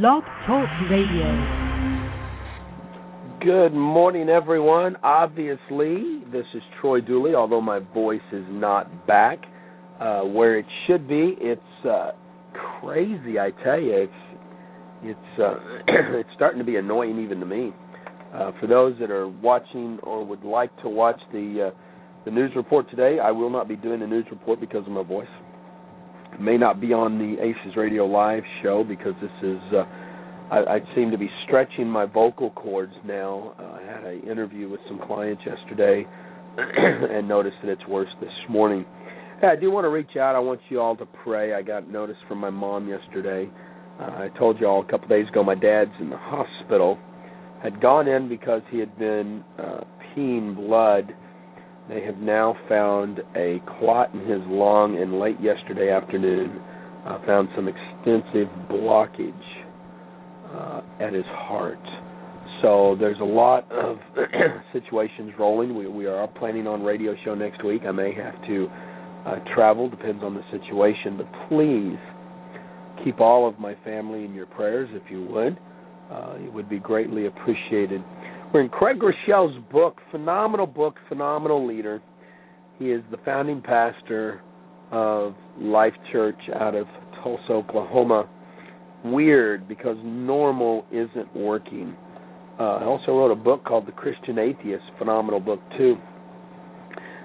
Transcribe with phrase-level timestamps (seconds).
[0.00, 1.28] Blog Talk Radio.
[3.44, 4.96] Good morning, everyone.
[5.02, 9.40] Obviously, this is Troy Dooley, although my voice is not back
[10.00, 11.36] uh, where it should be.
[11.38, 12.12] It's uh,
[12.80, 14.08] crazy, I tell you.
[14.08, 14.12] It's
[15.02, 15.56] it's uh,
[16.18, 17.74] it's starting to be annoying even to me.
[18.32, 22.52] Uh, for those that are watching or would like to watch the uh, the news
[22.56, 25.28] report today, I will not be doing the news report because of my voice.
[26.40, 29.60] May not be on the Aces Radio Live show because this is.
[29.72, 29.84] Uh,
[30.50, 33.54] I, I seem to be stretching my vocal cords now.
[33.58, 36.06] Uh, I had an interview with some clients yesterday
[36.58, 38.84] and noticed that it's worse this morning.
[39.40, 40.36] Hey, I do want to reach out.
[40.36, 41.54] I want you all to pray.
[41.54, 43.50] I got notice from my mom yesterday.
[43.98, 46.98] Uh, I told you all a couple days ago my dad's in the hospital.
[47.62, 51.14] Had gone in because he had been uh, peeing blood.
[51.88, 56.60] They have now found a clot in his lung, and late yesterday afternoon,
[57.06, 59.32] uh, found some extensive blockage
[60.52, 61.80] uh, at his heart.
[62.62, 63.98] So there's a lot of
[64.72, 65.74] situations rolling.
[65.74, 67.82] We we are planning on radio show next week.
[67.86, 68.68] I may have to
[69.26, 71.16] uh, travel, depends on the situation.
[71.16, 71.98] But please
[73.04, 75.58] keep all of my family in your prayers, if you would.
[76.10, 78.02] Uh, it would be greatly appreciated.
[78.52, 82.02] We're in Craig Groeschel's book, phenomenal book, phenomenal leader.
[82.78, 84.42] He is the founding pastor
[84.90, 86.86] of Life Church out of
[87.22, 88.28] Tulsa, Oklahoma
[89.04, 91.96] weird because normal isn't working.
[92.58, 95.96] Uh, I also wrote a book called The Christian Atheist, phenomenal book too.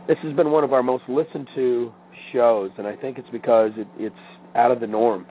[0.07, 1.91] This has been one of our most listened to
[2.33, 4.15] shows, and I think it's because it, it's
[4.55, 5.25] out of the norm.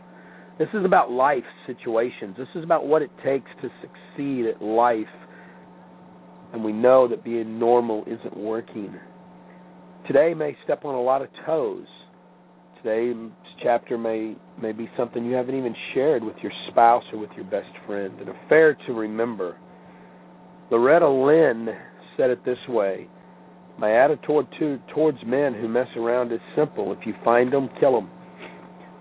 [0.58, 2.36] This is about life situations.
[2.38, 5.06] This is about what it takes to succeed at life,
[6.52, 8.94] and we know that being normal isn't working.
[10.06, 11.86] Today may step on a lot of toes.
[12.82, 13.16] Today's
[13.62, 17.44] chapter may may be something you haven't even shared with your spouse or with your
[17.44, 18.20] best friend.
[18.20, 19.56] An affair to remember.
[20.70, 21.68] Loretta Lynn
[22.16, 23.08] said it this way
[23.78, 26.92] My attitude to, towards men who mess around is simple.
[26.92, 28.10] If you find them, kill them.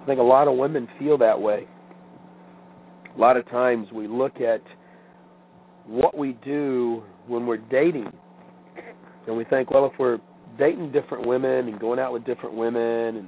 [0.02, 1.68] I think a lot of women feel that way.
[3.16, 4.62] A lot of times we look at
[5.88, 8.12] what we do when we're dating,
[9.28, 10.20] and we think, well, if we're
[10.58, 13.28] dating different women and going out with different women and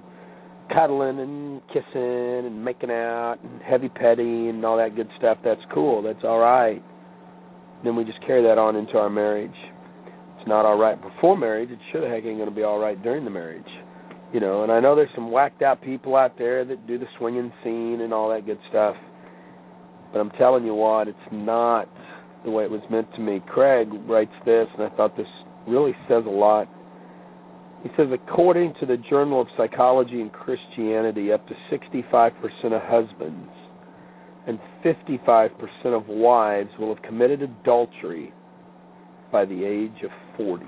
[0.73, 5.62] cuddling and kissing and making out and heavy petting and all that good stuff, that's
[5.73, 6.01] cool.
[6.01, 6.84] That's all right.
[7.84, 9.56] Then we just carry that on into our marriage.
[10.38, 11.69] It's not all right before marriage.
[11.69, 13.67] It sure the heck ain't going to be all right during the marriage.
[14.34, 17.06] You know, and I know there's some whacked out people out there that do the
[17.17, 18.96] swinging scene and all that good stuff.
[20.12, 21.88] But I'm telling you what, it's not
[22.46, 23.42] the way it was meant to me.
[23.48, 25.28] Craig writes this, and I thought this
[25.68, 26.68] really says a lot
[27.84, 32.31] he says, according to the Journal of Psychology and Christianity, up to 65%
[32.66, 33.50] of husbands
[34.47, 35.52] and 55%
[35.86, 38.34] of wives will have committed adultery
[39.31, 40.66] by the age of 40.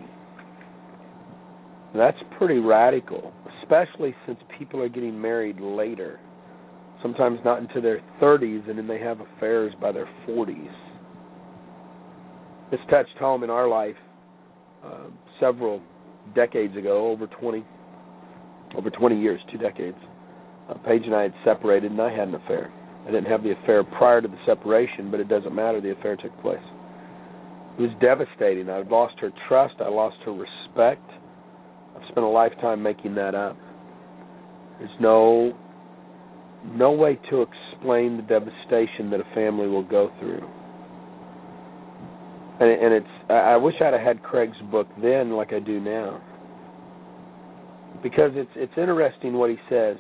[1.96, 6.19] That's pretty radical, especially since people are getting married later.
[7.02, 10.88] Sometimes not into their 30s, and then they have affairs by their 40s.
[12.72, 13.96] This touched home in our life.
[14.84, 15.07] Uh,
[15.40, 15.81] several
[16.35, 17.66] decades ago, over 20,
[18.75, 19.97] over 20 years, two decades.
[20.69, 22.72] Uh, Paige and I had separated, and I had an affair.
[23.03, 25.81] I didn't have the affair prior to the separation, but it doesn't matter.
[25.81, 26.63] The affair took place.
[27.78, 28.69] It was devastating.
[28.69, 29.75] I lost her trust.
[29.79, 31.09] I lost her respect.
[31.96, 33.58] I've spent a lifetime making that up.
[34.79, 35.58] There's no
[36.66, 40.46] no way to explain the devastation that a family will go through
[42.59, 46.22] and, and it's I wish I'd have had Craig's book then like I do now
[48.03, 49.97] because it's it's interesting what he says.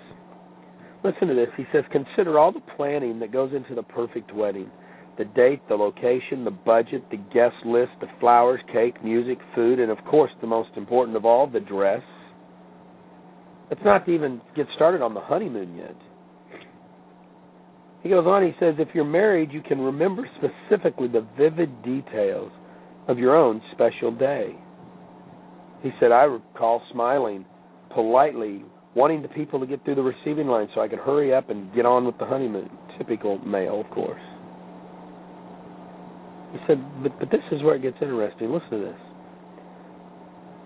[1.03, 1.47] Listen to this.
[1.55, 4.69] He says consider all the planning that goes into the perfect wedding.
[5.17, 9.91] The date, the location, the budget, the guest list, the flowers, cake, music, food, and
[9.91, 12.01] of course the most important of all, the dress.
[13.69, 15.95] Let's not even get started on the honeymoon yet.
[18.01, 22.51] He goes on, he says, if you're married, you can remember specifically the vivid details
[23.07, 24.55] of your own special day.
[25.83, 27.45] He said, I recall smiling
[27.93, 28.63] politely,
[28.95, 31.73] wanting the people to get through the receiving line so I could hurry up and
[31.73, 32.69] get on with the honeymoon.
[32.97, 34.21] Typical male, of course.
[36.53, 38.51] He said, but, but this is where it gets interesting.
[38.51, 39.01] Listen to this.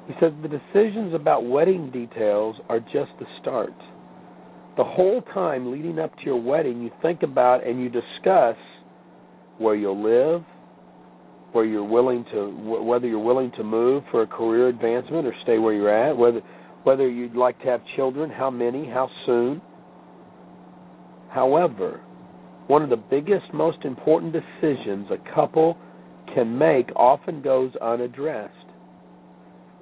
[0.08, 3.74] He said, the decisions about wedding details are just the start
[4.76, 8.58] the whole time leading up to your wedding, you think about and you discuss
[9.58, 10.44] where you'll live,
[11.52, 15.60] where you're willing to whether you're willing to move for a career advancement or stay
[15.60, 16.42] where you're at, whether
[16.84, 19.62] whether you'd like to have children, how many, how soon.
[21.30, 22.02] However,
[22.68, 25.78] one of the biggest, most important decisions a couple
[26.34, 28.54] can make often goes unaddressed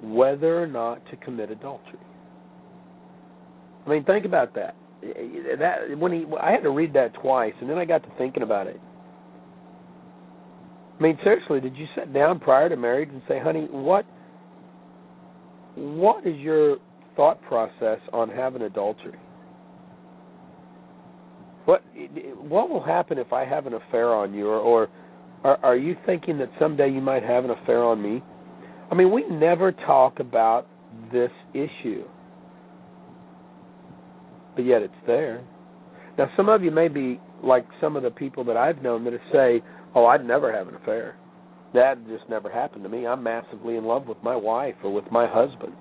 [0.02, 1.98] whether or not to commit adultery.
[3.86, 4.76] I mean, think about that.
[5.58, 8.42] That when he, I had to read that twice, and then I got to thinking
[8.42, 8.80] about it.
[10.98, 14.06] I mean, seriously, did you sit down prior to marriage and say, "Honey, what,
[15.74, 16.76] what is your
[17.16, 19.18] thought process on having adultery?
[21.64, 21.82] What,
[22.38, 24.88] what will happen if I have an affair on you, or, or
[25.42, 28.22] are, are you thinking that someday you might have an affair on me?"
[28.90, 30.68] I mean, we never talk about
[31.10, 32.04] this issue,
[34.54, 35.42] but yet it's there.
[36.18, 39.14] Now, some of you may be like some of the people that I've known that
[39.32, 39.62] say,
[39.94, 41.16] "Oh, I'd never have an affair.
[41.74, 43.06] That just never happened to me.
[43.06, 45.72] I'm massively in love with my wife or with my husband."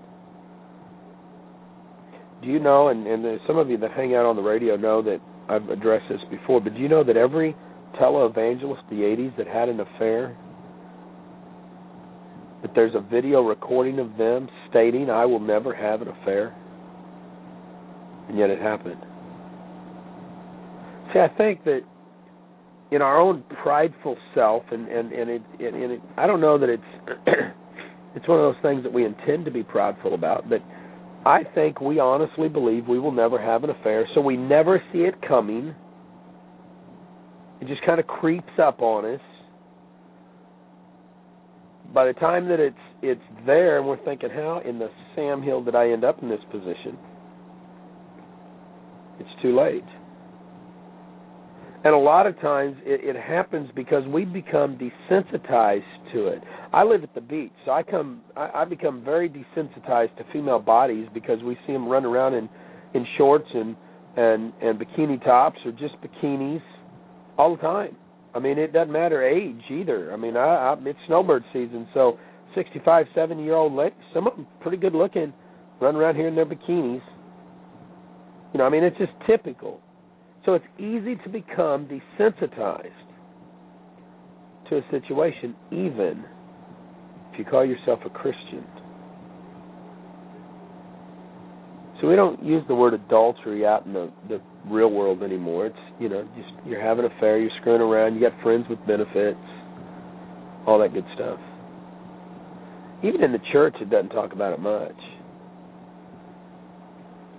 [2.41, 2.87] Do you know?
[2.87, 5.19] And, and some of you that hang out on the radio know that
[5.49, 6.61] I've addressed this before.
[6.61, 7.55] But do you know that every
[7.99, 10.37] televangelist the '80s that had an affair
[12.61, 16.55] that there's a video recording of them stating, I will never have an affair.
[18.31, 19.01] And yet it happened.
[21.11, 21.81] See, I think that
[22.89, 26.57] in our own prideful self, and and and it, and, and it, I don't know
[26.57, 27.27] that it's
[28.15, 30.61] it's one of those things that we intend to be prideful about, but
[31.25, 34.99] I think we honestly believe we will never have an affair, so we never see
[34.99, 35.75] it coming.
[37.59, 39.21] It just kind of creeps up on us,
[41.93, 45.65] by the time that it's it's there and we're thinking how in the Sam Hill
[45.65, 46.97] did I end up in this position
[49.21, 49.83] it's too late
[51.83, 56.41] and a lot of times it, it happens because we become desensitized to it
[56.73, 60.59] I live at the beach so I come I, I become very desensitized to female
[60.59, 62.49] bodies because we see them run around in
[62.93, 63.75] in shorts and
[64.17, 66.61] and and bikini tops or just bikinis
[67.37, 67.95] all the time
[68.33, 70.13] I mean, it doesn't matter age either.
[70.13, 72.17] I mean, I, I it's snowbird season, so
[72.55, 75.33] 65, 70 year old ladies, some of them pretty good looking,
[75.81, 77.01] run around here in their bikinis.
[78.53, 79.79] You know, I mean, it's just typical.
[80.45, 82.89] So it's easy to become desensitized
[84.69, 86.25] to a situation, even
[87.31, 88.65] if you call yourself a Christian.
[92.01, 95.67] So we don't use the word adultery out in the, the real world anymore.
[95.67, 98.79] It's you know just you're having an affair, you're screwing around, you got friends with
[98.87, 99.37] benefits,
[100.65, 101.39] all that good stuff.
[103.03, 104.97] Even in the church, it doesn't talk about it much.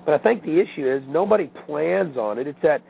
[0.04, 2.46] But I think the issue is nobody plans on it.
[2.46, 2.82] It's that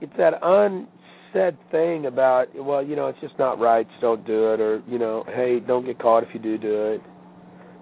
[0.00, 4.52] it's that unsaid thing about well, you know, it's just not right, so don't do
[4.52, 7.00] it, or you know, hey, don't get caught if you do do it.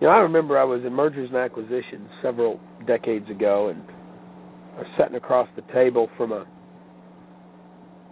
[0.01, 3.83] You know, I remember I was in mergers and acquisitions several decades ago, and
[4.77, 6.47] I was sitting across the table from a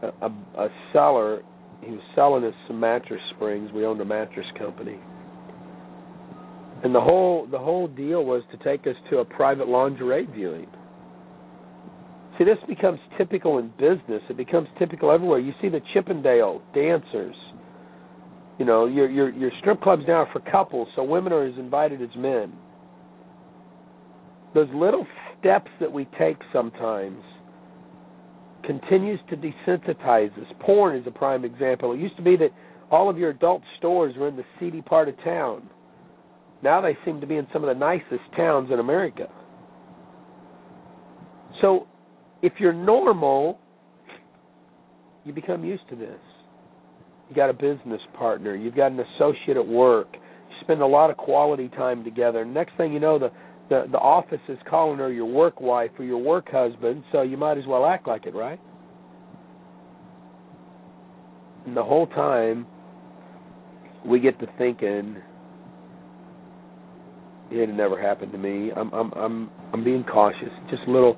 [0.02, 0.26] a,
[0.58, 1.43] a seller.
[1.82, 3.70] He was selling us some mattress springs.
[3.73, 4.99] We owned a mattress company,
[6.82, 10.67] and the whole the whole deal was to take us to a private lingerie viewing.
[12.38, 14.23] See, this becomes typical in business.
[14.31, 15.38] It becomes typical everywhere.
[15.41, 17.37] You see the Chippendale dancers.
[18.59, 21.59] You know, your your your strip clubs now are for couples, so women are as
[21.59, 22.53] invited as men
[24.55, 25.06] those little
[25.38, 27.23] steps that we take sometimes
[28.65, 30.53] continues to desensitize us.
[30.61, 31.93] Porn is a prime example.
[31.93, 32.50] It used to be that
[32.90, 35.69] all of your adult stores were in the seedy part of town.
[36.62, 39.29] Now they seem to be in some of the nicest towns in America.
[41.61, 41.87] So
[42.43, 43.59] if you're normal,
[45.25, 46.19] you become used to this.
[47.29, 51.11] You got a business partner, you've got an associate at work, you spend a lot
[51.11, 52.45] of quality time together.
[52.45, 53.31] Next thing you know, the
[53.69, 57.37] the the office is calling her your work wife or your work husband, so you
[57.37, 58.59] might as well act like it, right?
[61.67, 62.67] And the whole time
[64.05, 65.19] we get to thinking
[67.50, 68.71] it had never happened to me.
[68.76, 70.50] I'm I'm I'm I'm being cautious.
[70.71, 71.16] Just a little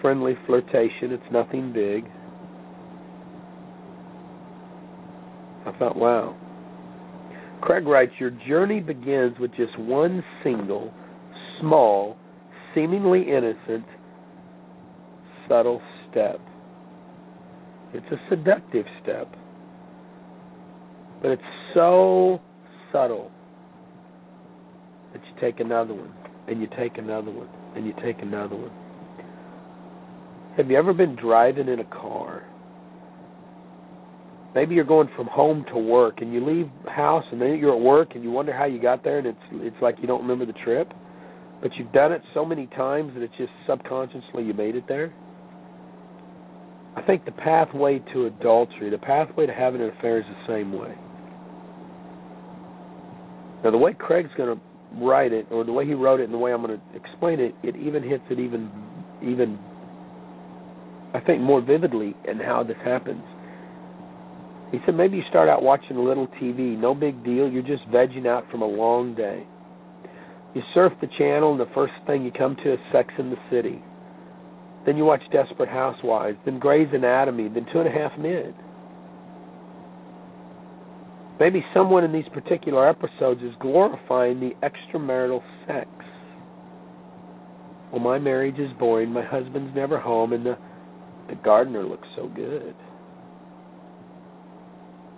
[0.00, 1.12] friendly flirtation.
[1.12, 2.04] It's nothing big.
[5.66, 6.36] I thought, wow.
[7.60, 10.94] Craig writes, Your journey begins with just one single
[11.60, 12.16] small,
[12.74, 13.84] seemingly innocent,
[15.48, 16.40] subtle step.
[17.92, 19.28] It's a seductive step,
[21.20, 21.42] but it's
[21.74, 22.40] so
[22.92, 23.32] subtle
[25.16, 26.12] that you take another one,
[26.48, 28.72] and you take another one, and you take another one.
[30.56, 32.44] Have you ever been driving in a car?
[34.54, 37.80] Maybe you're going from home to work and you leave house and then you're at
[37.80, 40.46] work and you wonder how you got there and it's it's like you don't remember
[40.46, 40.90] the trip
[41.60, 45.12] but you've done it so many times that it's just subconsciously you made it there.
[46.96, 50.72] I think the pathway to adultery, the pathway to having an affair is the same
[50.72, 50.94] way.
[53.62, 54.62] Now, the way Craig's going to
[54.94, 57.40] write it, or the way he wrote it, and the way I'm going to explain
[57.40, 58.70] it, it even hits it even,
[59.22, 59.58] even,
[61.14, 63.22] I think, more vividly in how this happens.
[64.72, 67.48] He said maybe you start out watching a little TV, no big deal.
[67.48, 69.46] You're just vegging out from a long day.
[70.54, 73.36] You surf the channel, and the first thing you come to is Sex in the
[73.50, 73.82] City.
[74.86, 78.54] Then you watch Desperate Housewives, then Grey's Anatomy, then Two and a Half Men.
[81.38, 85.88] Maybe someone in these particular episodes is glorifying the extramarital sex.
[87.92, 90.56] Well, my marriage is boring, my husband's never home, and the,
[91.28, 92.74] the gardener looks so good.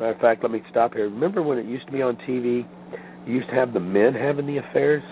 [0.01, 1.09] Matter of fact, let me stop here.
[1.09, 2.67] Remember when it used to be on TV?
[3.27, 5.03] You used to have the men having the affairs.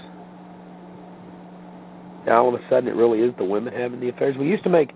[2.27, 4.37] Now all of a sudden, it really is the women having the affairs.
[4.39, 4.91] We used to make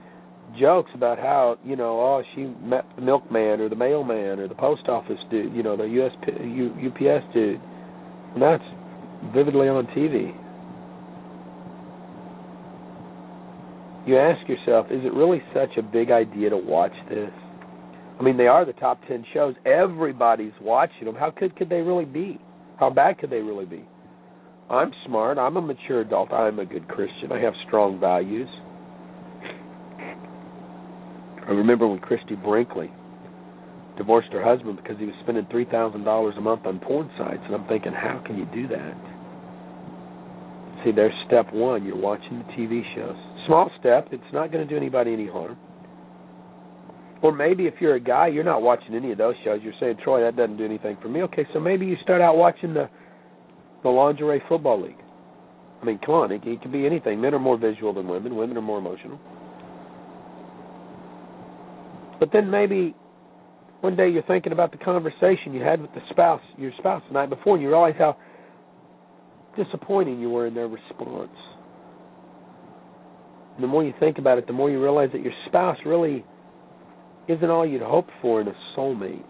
[0.58, 4.54] jokes about how you know, oh, she met the milkman or the mailman or the
[4.54, 7.60] post office dude, you know, the US UPS dude.
[8.34, 8.64] And that's
[9.34, 10.34] vividly on TV.
[14.06, 17.30] You ask yourself, is it really such a big idea to watch this?
[18.18, 19.54] I mean, they are the top ten shows.
[19.64, 21.14] Everybody's watching them.
[21.14, 22.38] How good could they really be?
[22.78, 23.84] How bad could they really be?
[24.70, 25.36] I'm smart.
[25.36, 26.32] I'm a mature adult.
[26.32, 27.32] I'm a good Christian.
[27.32, 28.48] I have strong values.
[31.50, 32.92] I remember when Christie Brinkley
[33.98, 37.42] divorced her husband because he was spending three thousand dollars a month on porn sites,
[37.44, 38.94] and I'm thinking, how can you do that?
[40.84, 41.84] See, there's step one.
[41.84, 43.16] You're watching the TV shows.
[43.46, 44.08] Small step.
[44.12, 45.58] It's not going to do anybody any harm.
[47.20, 49.60] Or maybe if you're a guy, you're not watching any of those shows.
[49.62, 51.22] You're saying, Troy, that doesn't do anything for me.
[51.24, 52.88] Okay, so maybe you start out watching the
[53.82, 55.02] the lingerie football league.
[55.82, 57.20] I mean, come on, it, it can be anything.
[57.20, 58.36] Men are more visual than women.
[58.36, 59.18] Women are more emotional.
[62.20, 62.94] But then maybe
[63.80, 67.14] one day you're thinking about the conversation you had with the spouse, your spouse the
[67.14, 68.16] night before, and you realize how
[69.56, 71.30] disappointing you were in their response.
[73.54, 76.24] And the more you think about it, the more you realize that your spouse really
[77.26, 79.24] isn't all you'd hoped for in a soulmate.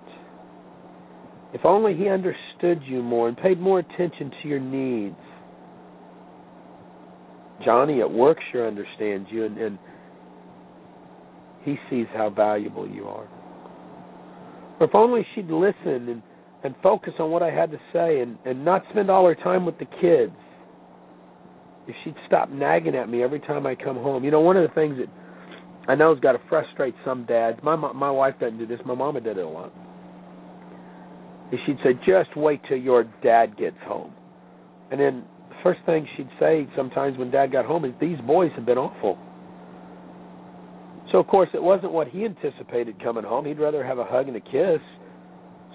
[1.52, 5.16] If only he understood you more and paid more attention to your needs.
[7.64, 9.78] Johnny at work sure understands you and, and
[11.64, 13.28] he sees how valuable you are.
[14.80, 16.22] Or if only she'd listen and,
[16.64, 19.66] and focus on what I had to say and, and not spend all her time
[19.66, 20.32] with the kids.
[21.86, 24.24] If she'd stop nagging at me every time I come home.
[24.24, 25.08] You know, one of the things that
[25.90, 27.58] I know has got to frustrate some dads.
[27.62, 28.80] My my wife doesn't do this.
[28.84, 29.72] My mama did it a lot
[31.52, 34.12] Is she'd say, "Just wait till your dad gets home,"
[34.90, 38.52] and then the first thing she'd say sometimes when dad got home is, "These boys
[38.52, 39.18] have been awful."
[41.12, 43.44] So of course it wasn't what he anticipated coming home.
[43.46, 44.80] He'd rather have a hug and a kiss.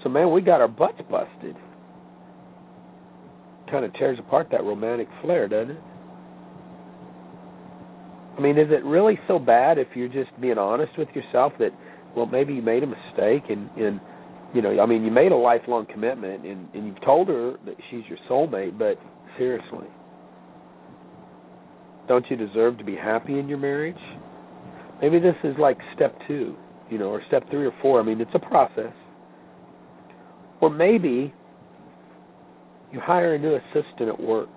[0.02, 1.56] So man, we got our butts busted.
[3.70, 5.82] Kind of tears apart that romantic flair, doesn't it?
[8.36, 11.70] I mean, is it really so bad if you're just being honest with yourself that,
[12.14, 14.00] well, maybe you made a mistake and and
[14.54, 17.74] you know, I mean, you made a lifelong commitment, and and you've told her that
[17.90, 18.78] she's your soulmate.
[18.78, 18.98] But
[19.36, 19.88] seriously,
[22.08, 23.96] don't you deserve to be happy in your marriage?
[25.00, 26.56] Maybe this is like step two,
[26.90, 28.00] you know, or step three or four.
[28.00, 28.92] I mean, it's a process.
[30.60, 31.32] Or maybe
[32.92, 34.48] you hire a new assistant at work.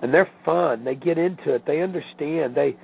[0.00, 0.84] And they're fun.
[0.84, 1.64] They get into it.
[1.66, 2.54] They understand.
[2.54, 2.76] They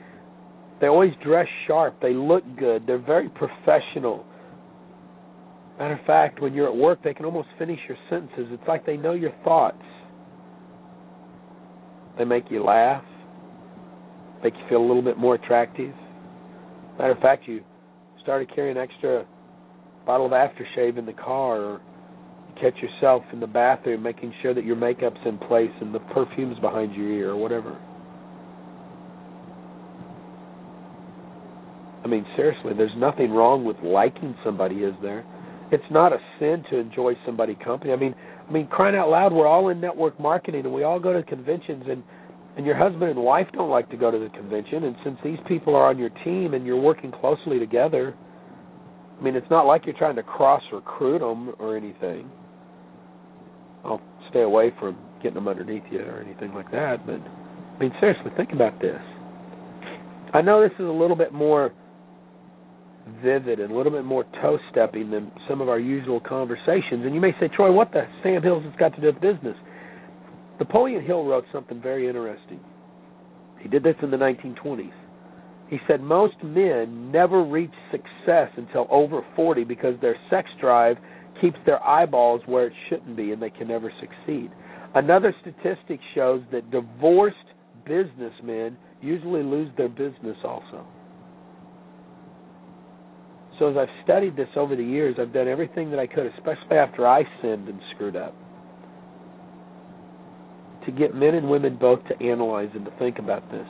[0.80, 2.00] they always dress sharp.
[2.02, 2.84] They look good.
[2.86, 4.26] They're very professional
[5.78, 8.46] Matter of fact, when you're at work, they can almost finish your sentences.
[8.50, 9.82] It's like they know your thoughts.
[12.16, 13.02] They make you laugh,
[14.44, 15.94] make you feel a little bit more attractive.
[16.98, 17.62] Matter of fact, you
[18.22, 19.26] started carrying an extra
[20.06, 21.80] bottle of aftershave in the car, or
[22.48, 25.98] you catch yourself in the bathroom making sure that your makeup's in place and the
[25.98, 27.76] perfume's behind your ear, or whatever.
[32.04, 35.24] I mean, seriously, there's nothing wrong with liking somebody, is there?
[35.74, 37.92] it's not a sin to enjoy somebody company.
[37.92, 38.14] I mean,
[38.48, 41.22] I mean, crying out loud, we're all in network marketing and we all go to
[41.22, 42.02] conventions and
[42.56, 45.38] and your husband and wife don't like to go to the convention and since these
[45.48, 48.14] people are on your team and you're working closely together,
[49.18, 52.30] I mean, it's not like you're trying to cross recruit them or anything.
[53.84, 57.92] I'll stay away from getting them underneath you or anything like that, but I mean,
[58.00, 59.00] seriously, think about this.
[60.32, 61.72] I know this is a little bit more
[63.22, 67.04] vivid and a little bit more toe stepping than some of our usual conversations.
[67.04, 69.56] And you may say, Troy, what the Sam Hills has got to do with business?
[70.58, 72.60] Napoleon Hill wrote something very interesting.
[73.60, 74.92] He did this in the 1920s.
[75.68, 80.98] He said most men never reach success until over 40 because their sex drive
[81.40, 84.50] keeps their eyeballs where it shouldn't be and they can never succeed.
[84.94, 87.36] Another statistic shows that divorced
[87.86, 90.86] businessmen usually lose their business also.
[93.58, 96.76] So as I've studied this over the years, I've done everything that I could, especially
[96.76, 98.34] after I sinned and screwed up,
[100.86, 103.66] to get men and women both to analyze and to think about this.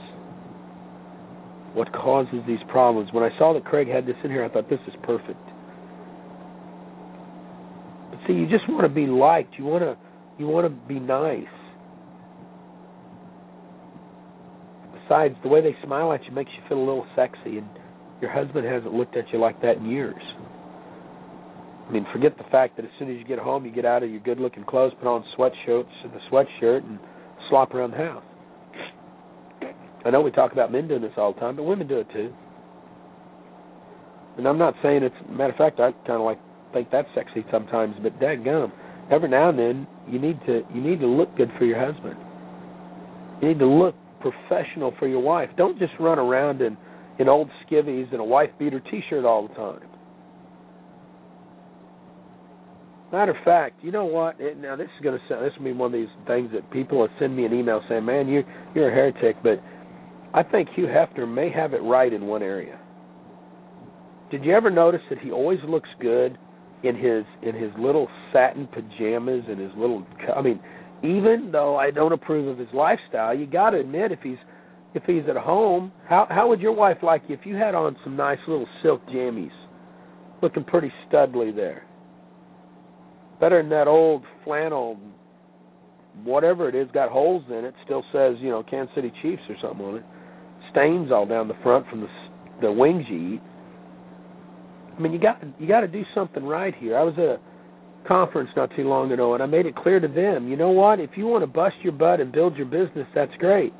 [1.74, 3.12] What causes these problems?
[3.12, 5.42] When I saw that Craig had this in here, I thought this is perfect.
[8.10, 9.54] But see, you just want to be liked.
[9.58, 9.96] You want to
[10.38, 11.46] you want to be nice.
[15.02, 17.68] Besides, the way they smile at you makes you feel a little sexy, and
[18.20, 20.22] your husband hasn't looked at you like that in years.
[21.88, 24.02] I mean, forget the fact that as soon as you get home, you get out
[24.02, 26.98] of your good-looking clothes, put on sweatshirts and a sweatshirt, and
[27.50, 28.24] slop around the house.
[30.04, 32.06] I know we talk about men doing this all the time, but women do it
[32.12, 32.32] too.
[34.36, 35.14] And I'm not saying it's.
[35.30, 36.38] Matter of fact, I kind of like
[36.72, 38.72] think that's sexy sometimes, but gum,
[39.10, 42.16] every now and then you need to you need to look good for your husband.
[43.40, 45.50] You need to look professional for your wife.
[45.56, 46.76] Don't just run around in
[47.18, 49.93] in old skivvies and a wife beater T-shirt all the time.
[53.14, 54.40] Matter of fact, you know what?
[54.40, 56.68] It, now this is going to sound this will be one of these things that
[56.72, 58.42] people will send me an email saying, "Man, you
[58.74, 59.62] you're a heretic," but
[60.34, 62.76] I think Hugh Hefner may have it right in one area.
[64.32, 66.36] Did you ever notice that he always looks good
[66.82, 70.04] in his in his little satin pajamas and his little
[70.36, 70.58] I mean,
[71.04, 74.38] even though I don't approve of his lifestyle, you got to admit if he's
[74.92, 77.96] if he's at home, how how would your wife like you if you had on
[78.02, 79.54] some nice little silk jammies,
[80.42, 81.84] looking pretty studly there?
[83.44, 84.98] Better than that old flannel,
[86.22, 89.56] whatever it is, got holes in it, still says you know Kansas City Chiefs or
[89.60, 90.04] something on it
[90.70, 92.06] stains all down the front from the
[92.62, 93.40] the wings you eat.
[94.96, 96.96] I mean, you got you got to do something right here.
[96.96, 100.08] I was at a conference not too long ago, and I made it clear to
[100.08, 100.48] them.
[100.48, 100.98] You know what?
[100.98, 103.74] If you want to bust your butt and build your business, that's great.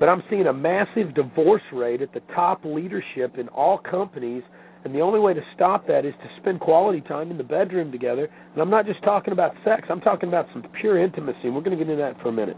[0.00, 4.44] But I'm seeing a massive divorce rate at the top leadership in all companies,
[4.86, 7.90] and the only way to stop that is to spend quality time in the bedroom
[7.90, 8.28] together.
[8.52, 11.40] And I'm not just talking about sex; I'm talking about some pure intimacy.
[11.42, 12.56] And we're going to get into that for a minute.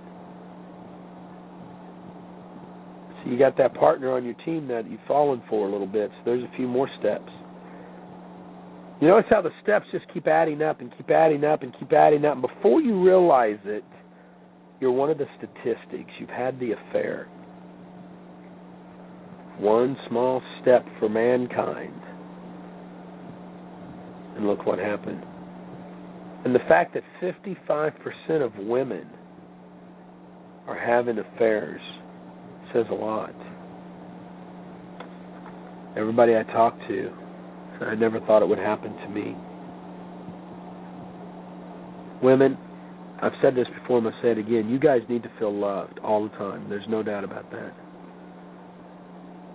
[3.24, 6.10] So you got that partner on your team that you've fallen for a little bit.
[6.18, 7.32] So there's a few more steps.
[9.00, 11.94] You notice how the steps just keep adding up and keep adding up and keep
[11.94, 12.34] adding up.
[12.34, 13.84] And before you realize it,
[14.80, 16.10] you're one of the statistics.
[16.20, 17.26] You've had the affair.
[19.58, 22.02] One small step for mankind.
[24.38, 25.22] And look what happened.
[26.44, 29.06] And the fact that 55% of women
[30.68, 31.80] are having affairs
[32.72, 33.34] says a lot.
[35.96, 37.10] Everybody I talk to,
[37.80, 39.34] I never thought it would happen to me.
[42.22, 42.56] Women,
[43.20, 44.68] I've said this before, and I'm say it again.
[44.68, 46.68] You guys need to feel loved all the time.
[46.68, 47.74] There's no doubt about that.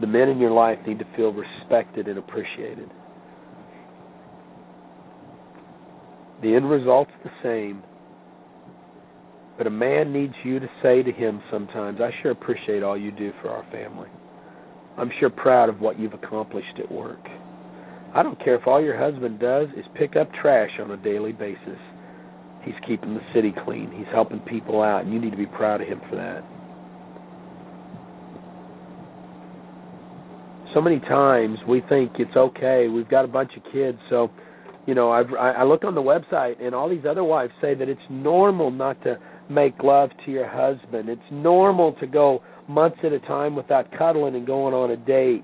[0.01, 2.89] The men in your life need to feel respected and appreciated.
[6.43, 7.81] The end result's the same
[9.57, 13.11] but a man needs you to say to him sometimes, I sure appreciate all you
[13.11, 14.09] do for our family.
[14.97, 17.21] I'm sure proud of what you've accomplished at work.
[18.15, 21.31] I don't care if all your husband does is pick up trash on a daily
[21.31, 21.79] basis.
[22.63, 23.91] He's keeping the city clean.
[23.95, 26.43] He's helping people out, and you need to be proud of him for that.
[30.73, 32.87] So many times we think it's okay.
[32.87, 34.31] We've got a bunch of kids, so
[34.85, 35.11] you know.
[35.11, 38.01] I've I, I look on the website, and all these other wives say that it's
[38.09, 39.17] normal not to
[39.49, 41.09] make love to your husband.
[41.09, 45.43] It's normal to go months at a time without cuddling and going on a date.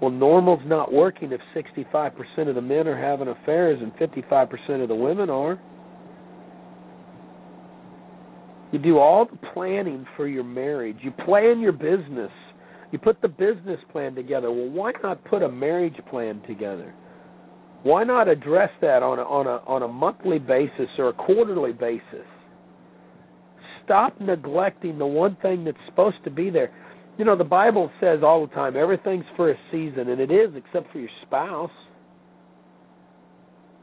[0.00, 2.12] Well, normal's not working if 65%
[2.48, 5.58] of the men are having affairs and 55% of the women are.
[8.72, 10.98] You do all the planning for your marriage.
[11.00, 12.30] You plan your business.
[12.92, 14.50] You put the business plan together.
[14.50, 16.92] Well, why not put a marriage plan together?
[17.82, 21.72] Why not address that on a on a on a monthly basis or a quarterly
[21.72, 22.26] basis?
[23.86, 26.70] stop neglecting the one thing that's supposed to be there.
[27.18, 30.50] You know, the Bible says all the time everything's for a season, and it is,
[30.54, 31.70] except for your spouse.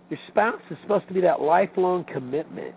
[0.09, 2.75] Your spouse is supposed to be that lifelong commitment.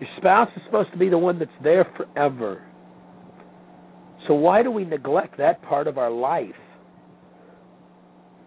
[0.00, 2.62] Your spouse is supposed to be the one that's there forever.
[4.26, 6.54] So why do we neglect that part of our life?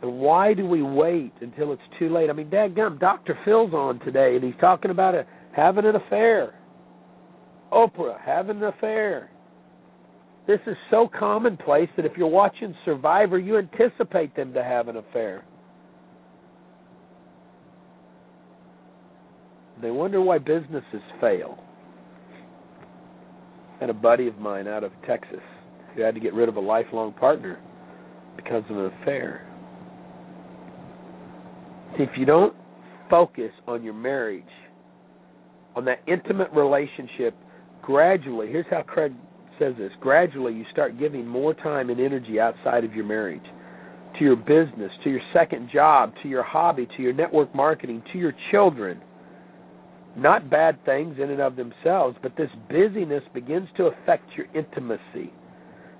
[0.02, 2.30] And why do we wait until it's too late?
[2.30, 3.38] I mean, dadgum, Dr.
[3.44, 6.54] Phil's on today, and he's talking about a, having an affair.
[7.72, 9.32] Oprah having an affair.
[10.48, 14.98] This is so commonplace that if you're watching Survivor, you anticipate them to have an
[14.98, 15.44] affair.
[19.82, 21.58] They wonder why businesses fail.
[23.80, 25.42] Had a buddy of mine out of Texas
[25.96, 27.60] who had to get rid of a lifelong partner
[28.36, 29.47] because of an affair.
[31.98, 32.54] See, if you don't
[33.10, 34.44] focus on your marriage,
[35.76, 37.36] on that intimate relationship,
[37.82, 39.14] gradually, here's how Craig
[39.58, 43.42] says this gradually you start giving more time and energy outside of your marriage
[44.20, 48.20] to your business, to your second job, to your hobby, to your network marketing, to
[48.20, 49.02] your children.
[50.16, 55.32] Not bad things in and of themselves, but this busyness begins to affect your intimacy.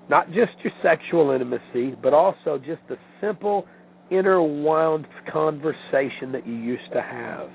[0.08, 3.66] Not just your sexual intimacy, but also just the simple
[4.10, 7.48] inner wound conversation that you used to have.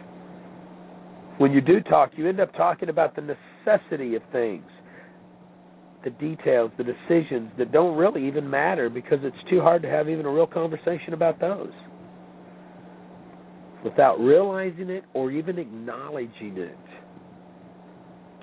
[1.39, 4.66] When you do talk, you end up talking about the necessity of things,
[6.04, 10.10] the details, the decisions that don't really even matter because it's too hard to have
[10.10, 11.72] even a real conversation about those.
[13.84, 16.78] Without realizing it or even acknowledging it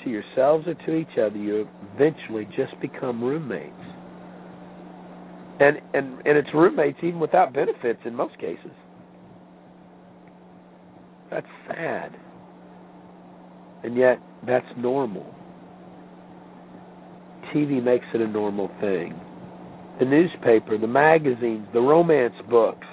[0.04, 3.72] to yourselves or to each other, you eventually just become roommates
[5.60, 8.72] and and and it's roommates even without benefits in most cases.
[11.30, 12.16] That's sad.
[13.84, 15.34] And yet that's normal.
[17.54, 19.18] TV makes it a normal thing.
[19.98, 22.86] The newspaper, the magazines, the romance books,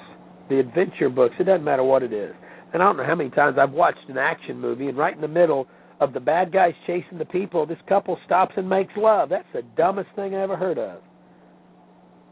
[0.49, 2.33] the adventure books, it doesn't matter what it is.
[2.73, 5.21] And I don't know how many times I've watched an action movie and right in
[5.21, 5.67] the middle
[5.99, 9.29] of the bad guys chasing the people, this couple stops and makes love.
[9.29, 11.01] That's the dumbest thing I ever heard of.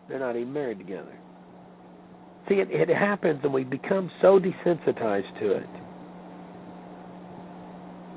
[0.07, 1.17] They're not even married together.
[2.47, 5.69] See, it, it happens, and we become so desensitized to it.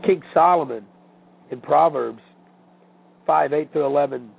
[0.05, 0.85] King Solomon
[1.51, 2.21] in Proverbs
[3.27, 4.31] 5 8 through 11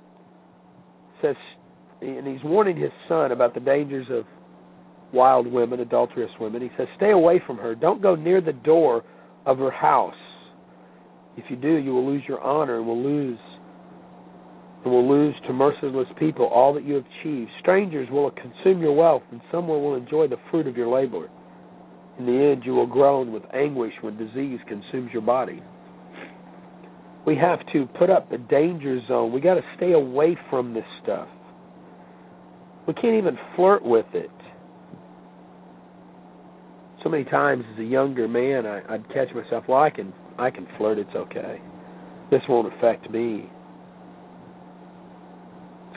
[1.22, 1.36] says,
[2.00, 4.24] and he's warning his son about the dangers of
[5.12, 6.62] wild women, adulterous women.
[6.62, 7.74] He says, Stay away from her.
[7.74, 9.04] Don't go near the door
[9.44, 10.14] of her house.
[11.36, 13.38] If you do, you will lose your honor and will lose
[14.84, 17.50] and will lose to merciless people all that you have achieved.
[17.60, 21.28] Strangers will consume your wealth, and someone will enjoy the fruit of your labor.
[22.18, 25.62] In the end, you will groan with anguish when disease consumes your body.
[27.26, 29.32] We have to put up the danger zone.
[29.32, 31.28] We got to stay away from this stuff.
[32.88, 34.30] We can't even flirt with it.
[37.02, 40.50] So many times as a younger man, I, I'd catch myself, well, I can, I
[40.50, 40.98] can flirt.
[40.98, 41.60] It's okay.
[42.30, 43.50] This won't affect me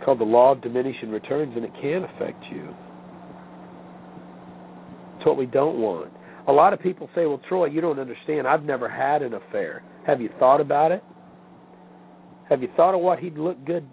[0.03, 2.73] called the law of diminishing returns, and it can affect you.
[5.17, 6.11] It's what we don't want.
[6.47, 8.47] A lot of people say, "Well, Troy, you don't understand.
[8.47, 9.81] I've never had an affair.
[10.05, 11.01] Have you thought about it?
[12.49, 13.87] Have you thought of what he'd look good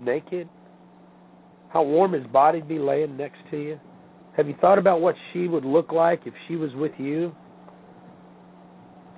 [0.00, 0.48] naked?
[1.70, 3.80] How warm his body'd be laying next to you?
[4.36, 7.34] Have you thought about what she would look like if she was with you?"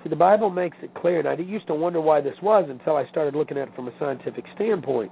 [0.03, 2.95] See, the Bible makes it clear, and I used to wonder why this was until
[2.95, 5.11] I started looking at it from a scientific standpoint.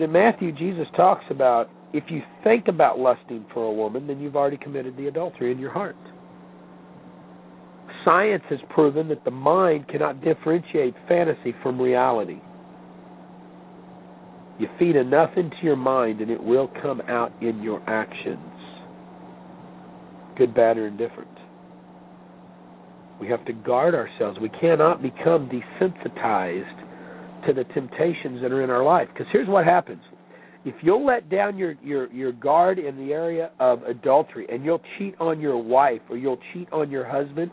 [0.00, 4.36] In Matthew, Jesus talks about if you think about lusting for a woman, then you've
[4.36, 5.96] already committed the adultery in your heart.
[8.02, 12.40] Science has proven that the mind cannot differentiate fantasy from reality.
[14.58, 18.38] You feed enough into your mind and it will come out in your actions.
[20.38, 21.28] Good, bad, or indifferent.
[23.20, 24.38] We have to guard ourselves.
[24.40, 26.79] We cannot become desensitized
[27.46, 29.08] to the temptations that are in our life.
[29.12, 30.02] Because here's what happens:
[30.64, 34.82] if you'll let down your your your guard in the area of adultery, and you'll
[34.98, 37.50] cheat on your wife or you'll cheat on your husband,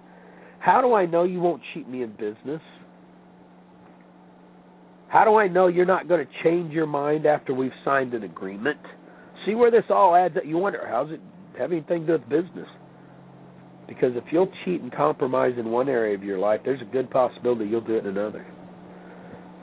[0.60, 2.62] how do I know you won't cheat me in business?
[5.10, 8.24] How do I know you're not going to change your mind after we've signed an
[8.24, 8.78] agreement?
[9.46, 10.44] See where this all adds up.
[10.46, 11.22] You wonder, how's it
[11.58, 12.68] have anything to do with business?
[13.88, 17.10] Because if you'll cheat and compromise in one area of your life, there's a good
[17.10, 18.46] possibility you'll do it in another.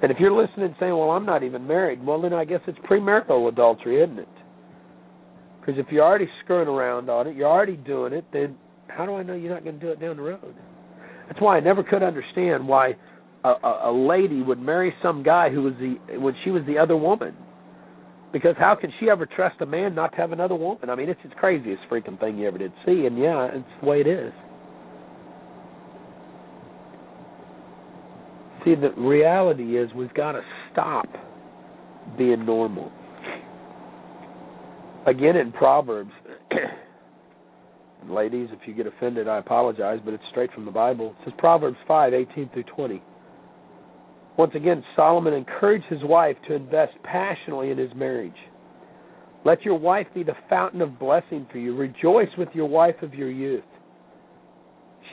[0.05, 2.61] And if you're listening and saying, "Well, I'm not even married," well, then I guess
[2.67, 4.29] it's premarital adultery, isn't it?
[5.59, 8.55] Because if you're already screwing around on it, you're already doing it, then
[8.89, 10.55] how do I know you're not going to do it down the road?
[11.27, 12.97] That's why I never could understand why
[13.45, 16.77] a, a, a lady would marry some guy who was the when she was the
[16.77, 17.35] other woman.
[18.31, 20.91] Because how can she ever trust a man not to have another woman?
[20.91, 23.87] I mean, it's the craziest freaking thing you ever did see, and yeah, it's the
[23.87, 24.35] way it is.
[28.65, 30.41] See, the reality is we've got to
[30.73, 31.07] stop
[32.17, 32.91] being normal.
[35.07, 36.13] Again, in Proverbs,
[38.09, 41.15] ladies, if you get offended, I apologize, but it's straight from the Bible.
[41.21, 43.03] It says Proverbs 5, 18 through 20.
[44.39, 48.33] Once again, Solomon encouraged his wife to invest passionately in his marriage.
[49.45, 51.77] Let your wife be the fountain of blessing for you.
[51.77, 53.63] Rejoice with your wife of your youth.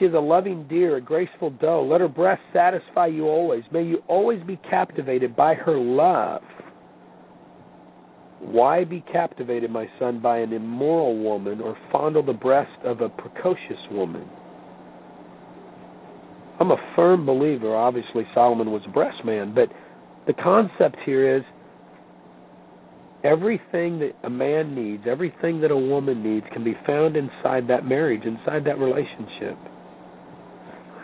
[0.02, 1.86] She is a loving deer, a graceful doe.
[1.88, 3.62] Let her breast satisfy you always.
[3.70, 6.42] May you always be captivated by her love.
[8.40, 13.10] Why be captivated, my son, by an immoral woman or fondle the breast of a
[13.10, 14.28] precocious woman?
[16.58, 19.68] I'm a firm believer, obviously, Solomon was a breast man, but
[20.26, 21.44] the concept here is
[23.22, 27.86] everything that a man needs, everything that a woman needs, can be found inside that
[27.86, 29.56] marriage, inside that relationship.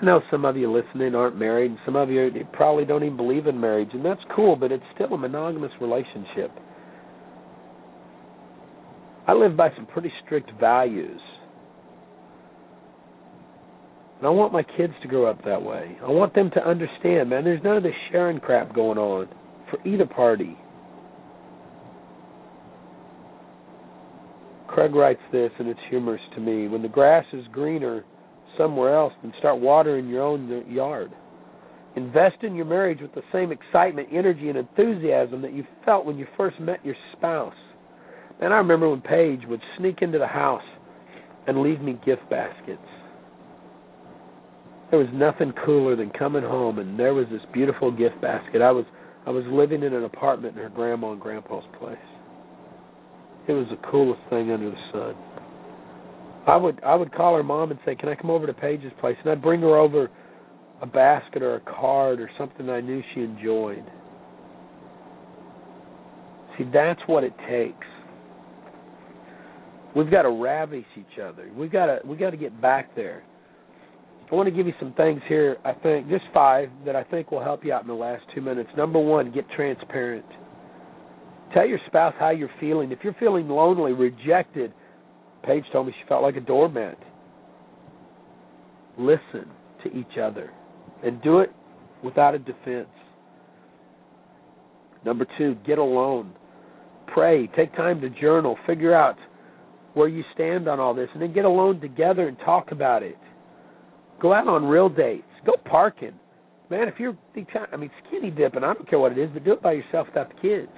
[0.01, 3.17] I know some of you listening aren't married, and some of you probably don't even
[3.17, 6.53] believe in marriage, and that's cool, but it's still a monogamous relationship.
[9.27, 11.21] I live by some pretty strict values.
[14.19, 15.99] And I want my kids to grow up that way.
[16.03, 19.29] I want them to understand, man, there's none of this sharing crap going on
[19.71, 20.57] for either party.
[24.69, 26.69] Craig writes this, and it's humorous to me.
[26.69, 28.05] When the grass is greener
[28.57, 31.13] somewhere else, and start watering your own yard.
[31.97, 36.17] Invest in your marriage with the same excitement, energy, and enthusiasm that you felt when
[36.17, 37.55] you first met your spouse.
[38.41, 40.63] And I remember when Paige would sneak into the house
[41.47, 42.79] and leave me gift baskets.
[44.91, 48.63] There was nothing cooler than coming home and there was this beautiful gift basket.
[48.63, 48.85] I was
[49.27, 51.99] I was living in an apartment in her grandma and grandpa's place.
[53.47, 55.15] It was the coolest thing under the sun.
[56.49, 58.93] I would I would call her mom and say, "Can I come over to Paige's
[59.01, 60.11] place?" And I'd bring her over
[60.81, 63.85] a basket or a card or something I knew she enjoyed.
[66.57, 67.87] See, that's what it takes.
[69.95, 71.51] We've got to ravish each other.
[71.55, 73.23] We've got to we got to get back there.
[74.31, 75.57] I want to give you some things here.
[75.65, 78.41] I think just five that I think will help you out in the last two
[78.43, 78.69] minutes.
[78.77, 80.27] Number one, get transparent.
[81.55, 82.93] Tell your spouse how you're feeling.
[82.93, 84.73] If you're feeling lonely, rejected,
[85.45, 86.99] Paige told me she felt like a doormat.
[88.99, 89.49] Listen
[89.85, 90.51] to each other
[91.05, 91.53] and do it
[92.03, 92.89] without a defense.
[95.05, 96.33] Number two, get alone.
[97.07, 97.49] Pray.
[97.57, 98.57] Take time to journal.
[98.67, 99.17] Figure out
[99.95, 103.19] where you stand on all this, and then get alone together and talk about it.
[104.21, 105.25] Go out on real dates.
[105.47, 106.13] Go parking.
[106.71, 107.17] Man, if you're,
[107.73, 110.09] I mean, skinny dipping, I don't care what it is, but do it by yourself
[110.09, 110.71] without the kids.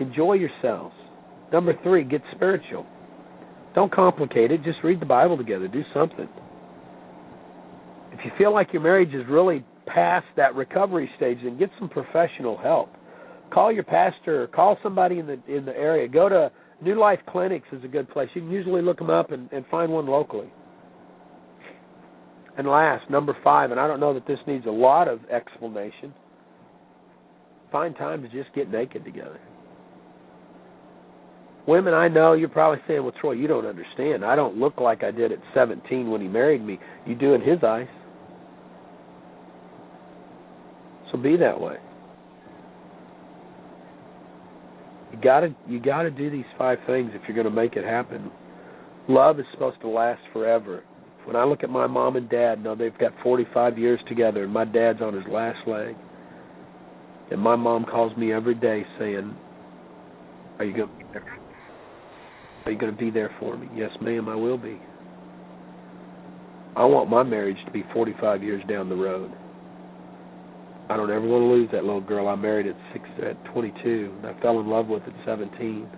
[0.00, 0.94] Enjoy yourselves.
[1.52, 2.86] Number three, get spiritual.
[3.74, 4.62] Don't complicate it.
[4.64, 5.68] Just read the Bible together.
[5.68, 6.28] Do something.
[8.12, 11.88] If you feel like your marriage is really past that recovery stage, then get some
[11.88, 12.90] professional help.
[13.52, 16.08] Call your pastor or call somebody in the in the area.
[16.08, 16.50] Go to
[16.82, 18.28] New Life Clinics is a good place.
[18.34, 20.50] You can usually look them up and, and find one locally.
[22.58, 26.12] And last, number five, and I don't know that this needs a lot of explanation.
[27.70, 29.40] Find time to just get naked together.
[31.66, 34.24] Women, I know you're probably saying, "Well, Troy, you don't understand.
[34.24, 37.40] I don't look like I did at 17 when he married me." You do in
[37.40, 37.88] his eyes.
[41.10, 41.76] So be that way.
[45.12, 48.30] You gotta you gotta do these five things if you're gonna make it happen.
[49.08, 50.82] Love is supposed to last forever.
[51.24, 54.52] When I look at my mom and dad, now they've got 45 years together, and
[54.52, 55.94] my dad's on his last leg.
[57.30, 59.36] And my mom calls me every day saying,
[60.58, 61.01] "Are you going?
[62.64, 64.80] Are you going to be there for me?" Yes, ma'am, I will be.
[66.74, 69.30] I want my marriage to be 45 years down the road.
[70.88, 74.12] I don't ever want to lose that little girl I married at six at 22.
[74.24, 75.88] I fell in love with at 17.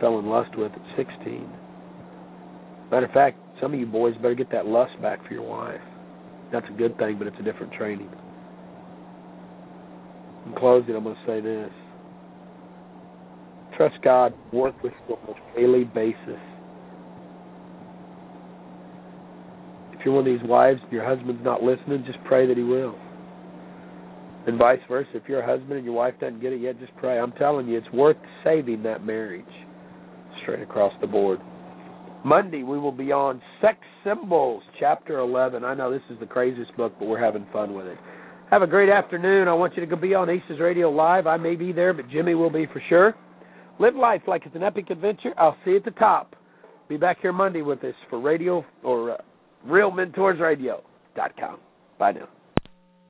[0.00, 1.48] Fell in lust with at 16.
[2.90, 5.80] Matter of fact, some of you boys better get that lust back for your wife.
[6.52, 8.08] That's a good thing, but it's a different training.
[10.46, 11.70] In closing, I'm going to say this.
[13.76, 16.40] Trust God, work with you on a daily basis.
[19.92, 22.62] If you're one of these wives and your husband's not listening, just pray that he
[22.62, 22.96] will.
[24.46, 25.10] And vice versa.
[25.14, 27.18] If you're a husband and your wife doesn't get it yet, just pray.
[27.18, 29.44] I'm telling you, it's worth saving that marriage.
[30.42, 31.40] Straight across the board.
[32.24, 35.64] Monday we will be on Sex Symbols, Chapter 11.
[35.64, 37.98] I know this is the craziest book, but we're having fun with it.
[38.50, 39.48] Have a great afternoon.
[39.48, 41.26] I want you to go be on Aces Radio Live.
[41.26, 43.14] I may be there, but Jimmy will be for sure.
[43.78, 45.34] Live life like it's an epic adventure.
[45.36, 46.34] I'll see you at the top.
[46.88, 49.16] Be back here Monday with us for radio or uh,
[49.66, 51.58] RealMentorsRadio.com.
[51.98, 52.28] Bye now.